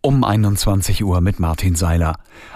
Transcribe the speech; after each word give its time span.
Um 0.00 0.22
21 0.22 1.02
Uhr 1.02 1.20
mit 1.20 1.40
Martin 1.40 1.74
Seiler. 1.74 2.14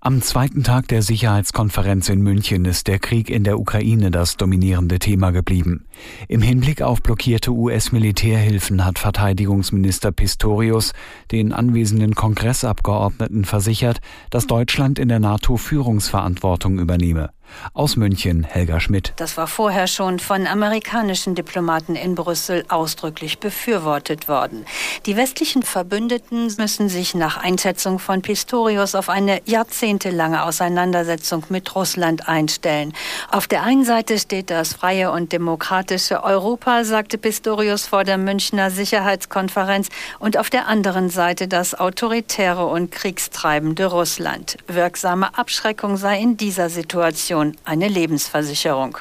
Am 0.00 0.22
zweiten 0.22 0.62
Tag 0.62 0.86
der 0.86 1.02
Sicherheitskonferenz 1.02 2.08
in 2.08 2.22
München 2.22 2.64
ist 2.64 2.86
der 2.86 3.00
Krieg 3.00 3.28
in 3.28 3.42
der 3.42 3.58
Ukraine 3.58 4.12
das 4.12 4.36
dominierende 4.36 5.00
Thema 5.00 5.32
geblieben. 5.32 5.84
Im 6.28 6.42
Hinblick 6.42 6.80
auf 6.80 7.02
blockierte 7.02 7.50
US-Militärhilfen 7.50 8.84
hat 8.84 9.00
Verteidigungsminister 9.00 10.12
Pistorius 10.12 10.92
den 11.32 11.52
anwesenden 11.52 12.14
Kongressabgeordneten 12.14 13.44
versichert, 13.44 13.98
dass 14.30 14.46
Deutschland 14.46 15.00
in 15.00 15.08
der 15.08 15.18
NATO 15.18 15.56
Führungsverantwortung 15.56 16.78
übernehme. 16.78 17.30
Aus 17.72 17.96
München 17.96 18.44
Helga 18.44 18.78
Schmidt. 18.78 19.12
Das 19.16 19.36
war 19.36 19.46
vorher 19.46 19.86
schon 19.86 20.18
von 20.18 20.46
amerikanischen 20.46 21.34
Diplomaten 21.34 21.96
in 21.96 22.14
Brüssel 22.14 22.64
ausdrücklich 22.68 23.38
befürwortet 23.38 24.28
worden. 24.28 24.64
Die 25.06 25.16
westlichen 25.16 25.62
Verbündeten 25.62 26.52
müssen 26.56 26.88
sich 26.88 27.14
nach 27.14 27.36
Einschätzung 27.36 27.98
von 27.98 28.22
Pistorius 28.22 28.94
auf 28.94 29.08
eine 29.08 29.40
jahrzehntelange 29.44 30.44
Auseinandersetzung 30.44 31.44
mit 31.48 31.74
Russland 31.74 32.28
einstellen. 32.28 32.92
Auf 33.30 33.46
der 33.46 33.62
einen 33.62 33.84
Seite 33.84 34.18
steht 34.18 34.50
das 34.50 34.74
freie 34.74 35.10
und 35.10 35.32
demokratische 35.32 36.22
Europa, 36.22 36.84
sagte 36.84 37.18
Pistorius 37.18 37.86
vor 37.86 38.04
der 38.04 38.18
Münchner 38.18 38.70
Sicherheitskonferenz, 38.70 39.88
und 40.18 40.38
auf 40.38 40.50
der 40.50 40.68
anderen 40.68 41.10
Seite 41.10 41.48
das 41.48 41.74
autoritäre 41.74 42.66
und 42.66 42.92
kriegstreibende 42.92 43.86
Russland. 43.86 44.58
Wirksame 44.68 45.36
Abschreckung 45.36 45.96
sei 45.96 46.20
in 46.20 46.36
dieser 46.36 46.70
Situation 46.70 47.33
Situation 47.34 47.56
eine 47.64 47.88
Lebensversicherung. 47.88 48.98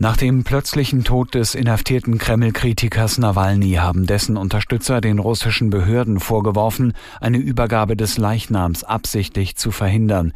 Nach 0.00 0.16
dem 0.16 0.44
plötzlichen 0.44 1.02
Tod 1.04 1.34
des 1.34 1.54
inhaftierten 1.56 2.18
Kreml-Kritikers 2.18 3.18
Nawalny 3.18 3.74
haben 3.74 4.06
dessen 4.06 4.36
Unterstützer 4.36 5.00
den 5.00 5.18
russischen 5.18 5.70
Behörden 5.70 6.20
vorgeworfen, 6.20 6.92
eine 7.20 7.38
Übergabe 7.38 7.96
des 7.96 8.16
Leichnams 8.16 8.84
absichtlich 8.84 9.56
zu 9.56 9.70
verhindern. 9.70 10.32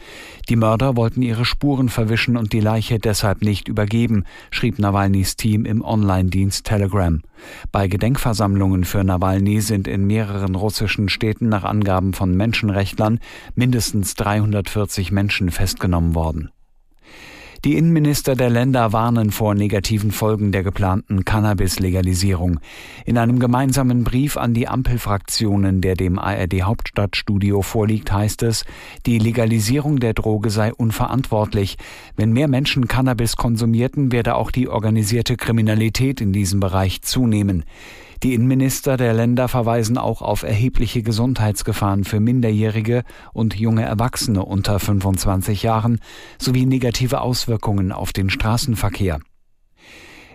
Die 0.48 0.56
Mörder 0.56 0.96
wollten 0.96 1.22
ihre 1.22 1.44
Spuren 1.44 1.88
verwischen 1.88 2.36
und 2.36 2.52
die 2.52 2.60
Leiche 2.60 2.98
deshalb 2.98 3.42
nicht 3.42 3.68
übergeben, 3.68 4.24
schrieb 4.50 4.78
Nawalnys 4.80 5.36
Team 5.36 5.64
im 5.64 5.82
Online-Dienst 5.82 6.64
Telegram. 6.64 7.22
Bei 7.70 7.88
Gedenkversammlungen 7.88 8.84
für 8.84 9.04
Nawalny 9.04 9.60
sind 9.60 9.86
in 9.88 10.06
mehreren 10.06 10.54
russischen 10.56 11.08
Städten 11.08 11.48
nach 11.48 11.64
Angaben 11.64 12.14
von 12.14 12.36
Menschenrechtlern 12.36 13.20
mindestens 13.54 14.14
340 14.14 15.12
Menschen 15.12 15.50
festgenommen 15.50 16.14
worden. 16.14 16.50
Die 17.64 17.76
Innenminister 17.76 18.34
der 18.34 18.50
Länder 18.50 18.92
warnen 18.92 19.30
vor 19.30 19.54
negativen 19.54 20.10
Folgen 20.10 20.50
der 20.50 20.64
geplanten 20.64 21.24
Cannabis-Legalisierung. 21.24 22.58
In 23.06 23.16
einem 23.16 23.38
gemeinsamen 23.38 24.02
Brief 24.02 24.36
an 24.36 24.52
die 24.52 24.66
Ampelfraktionen, 24.66 25.80
der 25.80 25.94
dem 25.94 26.18
ARD 26.18 26.62
Hauptstadtstudio 26.62 27.62
vorliegt, 27.62 28.10
heißt 28.10 28.42
es, 28.42 28.64
die 29.06 29.20
Legalisierung 29.20 30.00
der 30.00 30.12
Droge 30.12 30.50
sei 30.50 30.74
unverantwortlich. 30.74 31.78
Wenn 32.16 32.32
mehr 32.32 32.48
Menschen 32.48 32.88
Cannabis 32.88 33.36
konsumierten, 33.36 34.10
werde 34.10 34.34
auch 34.34 34.50
die 34.50 34.66
organisierte 34.68 35.36
Kriminalität 35.36 36.20
in 36.20 36.32
diesem 36.32 36.58
Bereich 36.58 37.02
zunehmen. 37.02 37.62
Die 38.22 38.34
Innenminister 38.34 38.96
der 38.96 39.14
Länder 39.14 39.48
verweisen 39.48 39.98
auch 39.98 40.22
auf 40.22 40.44
erhebliche 40.44 41.02
Gesundheitsgefahren 41.02 42.04
für 42.04 42.20
Minderjährige 42.20 43.02
und 43.32 43.58
junge 43.58 43.82
Erwachsene 43.82 44.44
unter 44.44 44.78
25 44.78 45.64
Jahren 45.64 45.98
sowie 46.38 46.64
negative 46.64 47.20
Auswirkungen 47.20 47.90
auf 47.90 48.12
den 48.12 48.30
Straßenverkehr. 48.30 49.18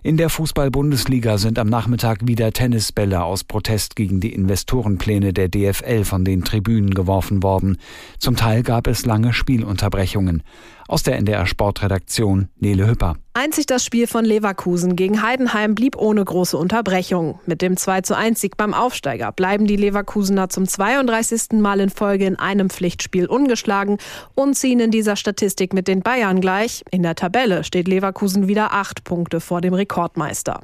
In 0.04 0.18
der 0.18 0.30
Fußball-Bundesliga 0.30 1.38
sind 1.38 1.58
am 1.60 1.68
Nachmittag 1.68 2.28
wieder 2.28 2.52
Tennisbälle 2.52 3.24
aus 3.24 3.44
Protest 3.44 3.96
gegen 3.96 4.20
die 4.20 4.34
Investorenpläne 4.34 5.34
der 5.34 5.50
DFL 5.50 6.04
von 6.04 6.24
den 6.24 6.44
Tribünen 6.44 6.94
geworfen 6.94 7.42
worden. 7.42 7.78
Zum 8.20 8.36
Teil 8.36 8.64
gab 8.64 8.88
es 8.88 9.06
lange 9.06 9.34
Spielunterbrechungen. 9.34 10.44
Aus 10.88 11.04
der 11.04 11.18
NDR 11.18 11.46
Sportredaktion 11.46 12.50
Nele 12.60 12.88
Hüpper. 12.88 13.16
Einzig 13.40 13.68
das 13.68 13.86
Spiel 13.86 14.08
von 14.08 14.26
Leverkusen 14.26 14.96
gegen 14.96 15.22
Heidenheim 15.22 15.76
blieb 15.76 15.96
ohne 15.96 16.26
große 16.26 16.58
Unterbrechung. 16.58 17.40
Mit 17.46 17.62
dem 17.62 17.78
2 17.78 18.02
zu 18.02 18.18
1 18.18 18.42
Sieg 18.42 18.58
beim 18.58 18.74
Aufsteiger 18.74 19.32
bleiben 19.32 19.68
die 19.68 19.76
Leverkusener 19.76 20.50
zum 20.50 20.68
32. 20.68 21.60
Mal 21.60 21.80
in 21.80 21.92
Folge 21.92 22.26
in 22.26 22.38
einem 22.38 22.72
Pflichtspiel 22.72 23.28
ungeschlagen 23.28 24.00
und 24.34 24.56
ziehen 24.56 24.80
in 24.80 24.90
dieser 24.90 25.16
Statistik 25.16 25.72
mit 25.72 25.88
den 25.88 26.02
Bayern 26.02 26.42
gleich. 26.42 26.84
In 26.90 27.04
der 27.04 27.14
Tabelle 27.14 27.64
steht 27.64 27.88
Leverkusen 27.88 28.48
wieder 28.48 28.74
acht 28.74 29.04
Punkte 29.04 29.40
vor 29.40 29.62
dem 29.62 29.76
Rekordmeister. 29.76 30.62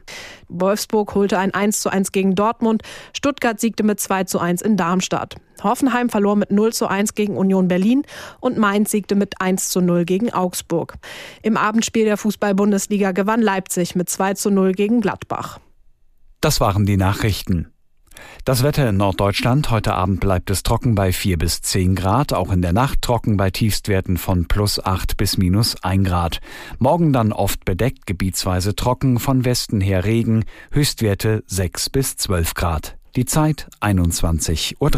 Wolfsburg 0.50 1.14
holte 1.14 1.38
ein 1.38 1.54
1 1.54 1.80
zu 1.80 1.92
1 1.92 2.12
gegen 2.12 2.34
Dortmund, 2.34 2.82
Stuttgart 3.16 3.60
siegte 3.60 3.84
mit 3.84 4.00
2 4.00 4.24
zu 4.24 4.40
1 4.40 4.64
in 4.64 4.78
Darmstadt. 4.78 5.36
Hoffenheim 5.62 6.10
verlor 6.10 6.36
mit 6.36 6.52
0 6.52 6.74
zu 6.74 6.88
1 6.88 7.14
gegen 7.16 7.38
Union 7.38 7.68
Berlin 7.68 8.04
und 8.40 8.58
Mainz 8.58 8.92
siegte 8.92 9.16
mit 9.16 9.40
1 9.40 9.70
zu 9.70 9.82
0 9.82 10.06
gegen 10.06 10.34
Augsburg. 10.34 10.96
Im 11.42 11.58
Abendspiel 11.58 12.06
der 12.06 12.18
Fußball-Bundesliga 12.64 13.12
gewann 13.12 13.42
Leipzig 13.42 13.96
mit 13.96 14.10
2 14.10 14.36
zu 14.36 14.50
0 14.50 14.74
gegen 14.74 15.02
Gladbach. 15.02 15.60
Das 16.42 16.60
waren 16.60 16.86
die 16.86 16.98
Nachrichten. 16.98 17.68
Das 18.46 18.64
Wetter 18.64 18.88
in 18.90 18.98
Norddeutschland. 18.98 19.70
Heute 19.70 19.94
Abend 19.94 20.20
bleibt 20.20 20.50
es 20.50 20.64
trocken 20.64 20.96
bei 20.96 21.12
4 21.12 21.38
bis 21.38 21.62
10 21.62 21.96
Grad, 21.96 22.32
auch 22.32 22.52
in 22.52 22.62
der 22.62 22.74
Nacht 22.74 23.02
trocken 23.02 23.38
bei 23.38 23.50
Tiefstwerten 23.50 24.18
von 24.18 24.48
plus 24.48 24.84
8 24.84 25.18
bis 25.18 25.38
minus 25.38 25.82
1 25.84 26.08
Grad. 26.08 26.40
Morgen 26.80 27.12
dann 27.12 27.34
oft 27.34 27.66
bedeckt, 27.66 28.06
gebietsweise 28.06 28.76
trocken, 28.76 29.20
von 29.20 29.46
Westen 29.46 29.82
her 29.82 30.06
Regen, 30.06 30.46
Höchstwerte 30.72 31.44
6 31.48 31.90
bis 31.90 32.16
12 32.18 32.54
Grad. 32.54 32.98
Die 33.16 33.26
Zeit 33.26 33.68
21.03 33.82 34.76
Uhr. 34.80 34.92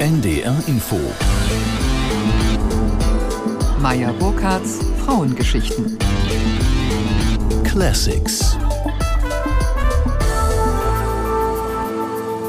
NDR 0.00 0.56
Info. 0.66 1.00
Meier 3.84 4.14
Burkhardts 4.14 4.78
Frauengeschichten. 5.04 5.98
Classics. 7.64 8.56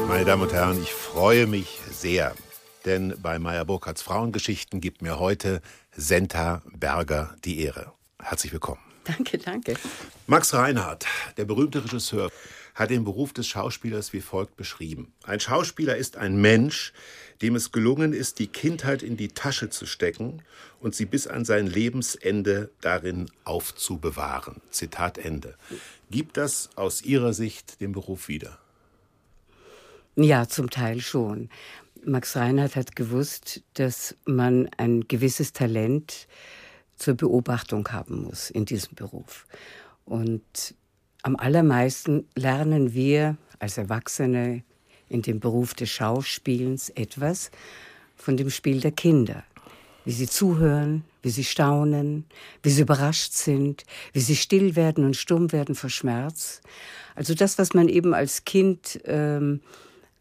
Meine 0.08 0.24
Damen 0.24 0.44
und 0.44 0.52
Herren, 0.54 0.82
ich 0.82 0.94
freue 0.94 1.46
mich 1.46 1.78
sehr, 1.90 2.32
denn 2.86 3.14
bei 3.20 3.38
Meier 3.38 3.66
Burkhardts 3.66 4.00
Frauengeschichten 4.00 4.80
gibt 4.80 5.02
mir 5.02 5.18
heute 5.18 5.60
Senta 5.94 6.62
Berger 6.72 7.36
die 7.44 7.60
Ehre. 7.60 7.92
Herzlich 8.18 8.54
willkommen. 8.54 8.80
Danke, 9.06 9.38
danke. 9.38 9.74
Max 10.26 10.52
Reinhardt, 10.52 11.06
der 11.36 11.44
berühmte 11.44 11.84
Regisseur, 11.84 12.30
hat 12.74 12.90
den 12.90 13.04
Beruf 13.04 13.32
des 13.32 13.46
Schauspielers 13.46 14.12
wie 14.12 14.20
folgt 14.20 14.56
beschrieben. 14.56 15.12
Ein 15.24 15.40
Schauspieler 15.40 15.96
ist 15.96 16.16
ein 16.16 16.40
Mensch, 16.40 16.92
dem 17.40 17.54
es 17.54 17.72
gelungen 17.72 18.12
ist, 18.12 18.38
die 18.38 18.48
Kindheit 18.48 19.02
in 19.02 19.16
die 19.16 19.28
Tasche 19.28 19.70
zu 19.70 19.86
stecken 19.86 20.42
und 20.80 20.94
sie 20.94 21.06
bis 21.06 21.26
an 21.26 21.44
sein 21.44 21.66
Lebensende 21.66 22.70
darin 22.80 23.30
aufzubewahren. 23.44 24.60
Zitat 24.70 25.18
Ende. 25.18 25.54
Gibt 26.10 26.36
das 26.36 26.70
aus 26.76 27.02
Ihrer 27.02 27.32
Sicht 27.32 27.80
den 27.80 27.92
Beruf 27.92 28.28
wieder? 28.28 28.58
Ja, 30.16 30.48
zum 30.48 30.70
Teil 30.70 31.00
schon. 31.00 31.50
Max 32.04 32.36
Reinhardt 32.36 32.76
hat 32.76 32.96
gewusst, 32.96 33.62
dass 33.74 34.16
man 34.24 34.68
ein 34.76 35.08
gewisses 35.08 35.52
Talent 35.52 36.26
zur 36.96 37.14
Beobachtung 37.14 37.88
haben 37.92 38.22
muss 38.22 38.50
in 38.50 38.64
diesem 38.64 38.94
Beruf. 38.94 39.46
Und 40.04 40.74
am 41.22 41.36
allermeisten 41.36 42.26
lernen 42.34 42.94
wir 42.94 43.36
als 43.58 43.78
Erwachsene 43.78 44.62
in 45.08 45.22
dem 45.22 45.40
Beruf 45.40 45.74
des 45.74 45.90
Schauspielens 45.90 46.90
etwas 46.90 47.50
von 48.16 48.36
dem 48.36 48.50
Spiel 48.50 48.80
der 48.80 48.92
Kinder. 48.92 49.44
Wie 50.04 50.12
sie 50.12 50.28
zuhören, 50.28 51.04
wie 51.22 51.30
sie 51.30 51.44
staunen, 51.44 52.24
wie 52.62 52.70
sie 52.70 52.82
überrascht 52.82 53.32
sind, 53.32 53.84
wie 54.12 54.20
sie 54.20 54.36
still 54.36 54.76
werden 54.76 55.04
und 55.04 55.16
stumm 55.16 55.50
werden 55.50 55.74
vor 55.74 55.90
Schmerz. 55.90 56.60
Also 57.16 57.34
das, 57.34 57.58
was 57.58 57.74
man 57.74 57.88
eben 57.88 58.14
als 58.14 58.44
Kind 58.44 59.00
ähm, 59.04 59.60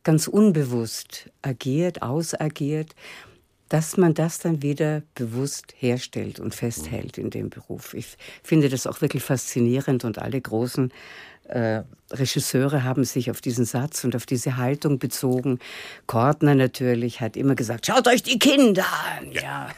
ganz 0.03 0.27
unbewusst 0.27 1.29
agiert, 1.43 2.01
ausagiert, 2.01 2.95
dass 3.69 3.97
man 3.97 4.13
das 4.13 4.39
dann 4.39 4.61
wieder 4.61 5.01
bewusst 5.15 5.73
herstellt 5.77 6.39
und 6.39 6.53
festhält 6.53 7.17
in 7.17 7.29
dem 7.29 7.49
Beruf. 7.49 7.93
Ich 7.93 8.17
finde 8.43 8.69
das 8.69 8.87
auch 8.87 9.01
wirklich 9.01 9.23
faszinierend 9.23 10.05
und 10.05 10.19
alle 10.19 10.39
großen 10.39 10.91
äh, 11.47 11.83
Regisseure 12.11 12.83
haben 12.83 13.03
sich 13.03 13.31
auf 13.31 13.41
diesen 13.41 13.65
Satz 13.65 14.03
und 14.03 14.15
auf 14.15 14.25
diese 14.25 14.57
Haltung 14.57 14.99
bezogen. 14.99 15.59
Kortner 16.07 16.55
natürlich 16.55 17.21
hat 17.21 17.37
immer 17.37 17.55
gesagt, 17.55 17.85
schaut 17.85 18.07
euch 18.07 18.23
die 18.23 18.39
Kinder 18.39 18.85
an. 19.17 19.31
Ja. 19.31 19.41
ja. 19.41 19.69